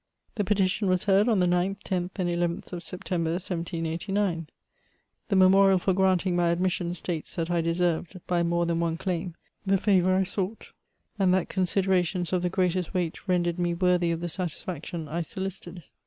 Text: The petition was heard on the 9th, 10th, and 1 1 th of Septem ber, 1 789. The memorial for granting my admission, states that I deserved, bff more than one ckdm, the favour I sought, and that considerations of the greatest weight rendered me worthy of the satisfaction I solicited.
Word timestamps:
The 0.33 0.43
petition 0.43 0.87
was 0.89 1.03
heard 1.05 1.29
on 1.29 1.37
the 1.37 1.45
9th, 1.45 1.83
10th, 1.83 2.09
and 2.15 2.27
1 2.27 2.39
1 2.39 2.61
th 2.63 2.73
of 2.73 2.81
Septem 2.81 3.23
ber, 3.25 3.29
1 3.33 3.39
789. 3.41 4.47
The 5.29 5.35
memorial 5.35 5.77
for 5.77 5.93
granting 5.93 6.35
my 6.35 6.49
admission, 6.49 6.95
states 6.95 7.35
that 7.35 7.51
I 7.51 7.61
deserved, 7.61 8.19
bff 8.27 8.47
more 8.47 8.65
than 8.65 8.79
one 8.79 8.97
ckdm, 8.97 9.35
the 9.63 9.77
favour 9.77 10.15
I 10.15 10.23
sought, 10.23 10.71
and 11.19 11.31
that 11.35 11.49
considerations 11.49 12.33
of 12.33 12.41
the 12.41 12.49
greatest 12.49 12.95
weight 12.95 13.27
rendered 13.27 13.59
me 13.59 13.75
worthy 13.75 14.09
of 14.09 14.21
the 14.21 14.29
satisfaction 14.29 15.07
I 15.07 15.21
solicited. 15.21 15.83